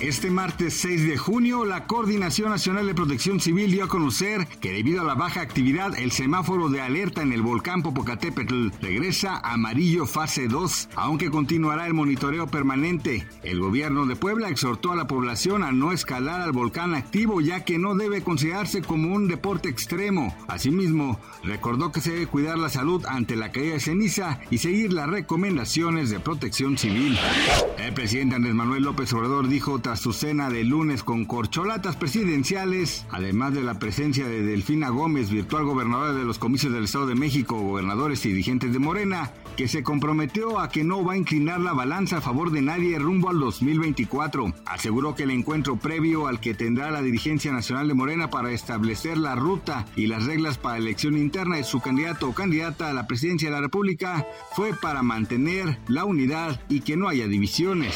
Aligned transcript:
Este 0.00 0.30
martes 0.30 0.78
6 0.80 1.06
de 1.06 1.18
junio, 1.18 1.66
la 1.66 1.86
Coordinación 1.86 2.48
Nacional 2.48 2.86
de 2.86 2.94
Protección 2.94 3.38
Civil 3.38 3.70
dio 3.70 3.84
a 3.84 3.88
conocer 3.88 4.46
que 4.58 4.72
debido 4.72 5.02
a 5.02 5.04
la 5.04 5.14
baja 5.14 5.42
actividad, 5.42 5.94
el 5.98 6.10
semáforo 6.10 6.70
de 6.70 6.80
alerta 6.80 7.20
en 7.20 7.34
el 7.34 7.42
volcán 7.42 7.82
Popocatépetl 7.82 8.70
regresa 8.80 9.36
a 9.36 9.52
amarillo 9.52 10.06
fase 10.06 10.48
2, 10.48 10.88
aunque 10.94 11.28
continuará 11.28 11.86
el 11.86 11.92
monitoreo 11.92 12.46
permanente. 12.46 13.26
El 13.42 13.60
gobierno 13.60 14.06
de 14.06 14.16
Puebla 14.16 14.48
exhortó 14.48 14.92
a 14.92 14.96
la 14.96 15.06
población 15.06 15.62
a 15.62 15.70
no 15.70 15.92
escalar 15.92 16.40
al 16.40 16.52
volcán 16.52 16.94
activo, 16.94 17.42
ya 17.42 17.64
que 17.66 17.78
no 17.78 17.94
debe 17.94 18.22
considerarse 18.22 18.80
como 18.80 19.14
un 19.14 19.28
deporte 19.28 19.68
extremo. 19.68 20.34
Asimismo, 20.48 21.20
recordó 21.44 21.92
que 21.92 22.00
se 22.00 22.12
debe 22.12 22.26
cuidar 22.26 22.56
la 22.56 22.70
salud 22.70 23.04
ante 23.04 23.36
la 23.36 23.52
caída 23.52 23.74
de 23.74 23.80
ceniza 23.80 24.40
y 24.50 24.56
seguir 24.56 24.94
las 24.94 25.10
recomendaciones 25.10 26.08
de 26.08 26.20
protección 26.20 26.78
civil. 26.78 27.18
El 27.76 27.92
presidente 27.92 28.36
Andrés 28.36 28.54
Manuel 28.54 28.84
López 28.84 29.12
Obrador 29.12 29.48
dijo 29.48 29.78
su 29.96 30.12
cena 30.12 30.50
de 30.50 30.64
lunes 30.64 31.02
con 31.02 31.24
corcholatas 31.24 31.96
presidenciales, 31.96 33.06
además 33.10 33.54
de 33.54 33.62
la 33.62 33.78
presencia 33.78 34.26
de 34.26 34.42
Delfina 34.42 34.88
Gómez, 34.88 35.30
virtual 35.30 35.64
gobernadora 35.64 36.12
de 36.12 36.24
los 36.24 36.38
comicios 36.38 36.72
del 36.72 36.84
Estado 36.84 37.06
de 37.06 37.14
México, 37.14 37.60
gobernadores 37.60 38.24
y 38.26 38.30
dirigentes 38.30 38.72
de 38.72 38.78
Morena, 38.78 39.32
que 39.56 39.68
se 39.68 39.82
comprometió 39.82 40.58
a 40.58 40.68
que 40.70 40.84
no 40.84 41.04
va 41.04 41.14
a 41.14 41.16
inclinar 41.16 41.60
la 41.60 41.72
balanza 41.72 42.18
a 42.18 42.20
favor 42.20 42.50
de 42.50 42.62
nadie 42.62 42.98
rumbo 42.98 43.28
al 43.28 43.40
2024. 43.40 44.54
Aseguró 44.66 45.14
que 45.14 45.24
el 45.24 45.30
encuentro 45.30 45.76
previo 45.76 46.26
al 46.26 46.40
que 46.40 46.54
tendrá 46.54 46.90
la 46.90 47.02
dirigencia 47.02 47.52
nacional 47.52 47.88
de 47.88 47.94
Morena 47.94 48.30
para 48.30 48.52
establecer 48.52 49.18
la 49.18 49.34
ruta 49.34 49.86
y 49.96 50.06
las 50.06 50.24
reglas 50.24 50.58
para 50.58 50.78
elección 50.78 51.16
interna 51.16 51.56
de 51.56 51.64
su 51.64 51.80
candidato 51.80 52.28
o 52.28 52.34
candidata 52.34 52.88
a 52.88 52.94
la 52.94 53.06
presidencia 53.06 53.48
de 53.48 53.54
la 53.54 53.60
República 53.60 54.26
fue 54.52 54.72
para 54.74 55.02
mantener 55.02 55.78
la 55.88 56.04
unidad 56.04 56.60
y 56.68 56.80
que 56.80 56.96
no 56.96 57.08
haya 57.08 57.26
divisiones. 57.26 57.94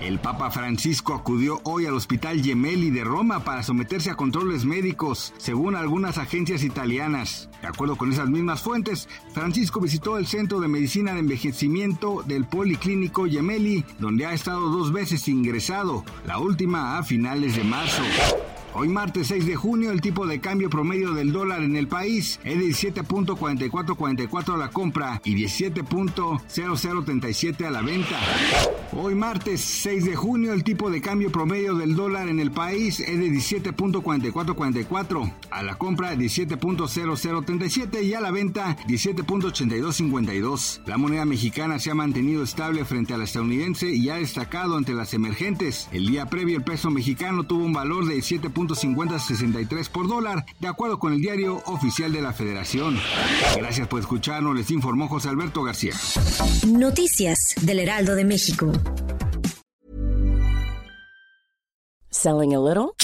El 0.00 0.18
Papa 0.18 0.50
Francisco 0.50 1.03
acudió 1.12 1.60
hoy 1.64 1.86
al 1.86 1.94
Hospital 1.94 2.40
Gemelli 2.40 2.90
de 2.90 3.04
Roma 3.04 3.40
para 3.44 3.62
someterse 3.62 4.10
a 4.10 4.14
controles 4.14 4.64
médicos, 4.64 5.34
según 5.36 5.74
algunas 5.74 6.18
agencias 6.18 6.62
italianas. 6.62 7.50
De 7.60 7.68
acuerdo 7.68 7.96
con 7.96 8.12
esas 8.12 8.30
mismas 8.30 8.62
fuentes, 8.62 9.08
Francisco 9.32 9.80
visitó 9.80 10.16
el 10.16 10.26
Centro 10.26 10.60
de 10.60 10.68
Medicina 10.68 11.12
de 11.12 11.20
Envejecimiento 11.20 12.22
del 12.22 12.44
Policlínico 12.44 13.26
Gemelli, 13.26 13.84
donde 13.98 14.26
ha 14.26 14.32
estado 14.32 14.70
dos 14.70 14.92
veces 14.92 15.28
ingresado, 15.28 16.04
la 16.26 16.38
última 16.38 16.96
a 16.96 17.02
finales 17.02 17.56
de 17.56 17.64
marzo. 17.64 18.02
Hoy 18.76 18.88
martes 18.88 19.28
6 19.28 19.46
de 19.46 19.54
junio 19.54 19.92
el 19.92 20.00
tipo 20.00 20.26
de 20.26 20.40
cambio 20.40 20.68
promedio 20.68 21.12
del 21.12 21.30
dólar 21.30 21.62
en 21.62 21.76
el 21.76 21.86
país 21.86 22.40
es 22.42 22.58
de 22.58 22.64
17.4444 22.64 24.54
a 24.54 24.56
la 24.56 24.70
compra 24.70 25.22
y 25.24 25.36
17.0037 25.36 27.64
a 27.64 27.70
la 27.70 27.82
venta. 27.82 28.18
Hoy 28.96 29.14
martes 29.14 29.60
6 29.60 30.06
de 30.06 30.16
junio 30.16 30.52
el 30.52 30.64
tipo 30.64 30.90
de 30.90 31.00
cambio 31.00 31.30
promedio 31.30 31.76
del 31.76 31.94
dólar 31.94 32.28
en 32.28 32.40
el 32.40 32.50
país 32.50 32.98
es 32.98 33.16
de 33.16 33.28
17.4444 33.28 35.32
a 35.50 35.62
la 35.62 35.76
compra 35.76 36.12
17.0037 36.14 38.02
y 38.02 38.14
a 38.14 38.20
la 38.20 38.32
venta 38.32 38.76
17.8252. 38.88 40.80
La 40.86 40.98
moneda 40.98 41.24
mexicana 41.24 41.78
se 41.78 41.92
ha 41.92 41.94
mantenido 41.94 42.42
estable 42.42 42.84
frente 42.84 43.14
a 43.14 43.18
la 43.18 43.24
estadounidense 43.24 43.94
y 43.94 44.08
ha 44.08 44.16
destacado 44.16 44.76
ante 44.76 44.94
las 44.94 45.14
emergentes. 45.14 45.88
El 45.92 46.08
día 46.08 46.26
previo 46.26 46.56
el 46.56 46.64
peso 46.64 46.90
mexicano 46.90 47.44
tuvo 47.44 47.64
un 47.64 47.72
valor 47.72 48.06
de 48.06 48.20
7. 48.20 48.50
5063 48.74 49.88
por 49.90 50.08
dólar, 50.08 50.46
de 50.60 50.68
acuerdo 50.68 50.98
con 50.98 51.12
el 51.12 51.20
diario 51.20 51.62
oficial 51.66 52.12
de 52.12 52.22
la 52.22 52.32
Federación. 52.32 52.98
Gracias 53.56 53.86
por 53.88 54.00
escucharnos, 54.00 54.56
les 54.56 54.70
informó 54.70 55.08
José 55.08 55.28
Alberto 55.28 55.62
García. 55.62 55.92
Noticias 56.66 57.54
del 57.60 57.80
Heraldo 57.80 58.14
de 58.14 58.24
México. 58.24 58.72
Selling 62.10 62.54
a 62.54 62.60
little 62.60 62.94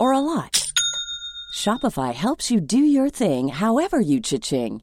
or 0.00 0.12
a 0.12 0.20
lot. 0.20 0.64
Shopify 1.54 2.12
helps 2.14 2.50
you 2.50 2.60
do 2.60 2.78
your 2.78 3.10
thing 3.10 3.48
however 3.48 4.00
you 4.00 4.20
cha-ching. 4.20 4.82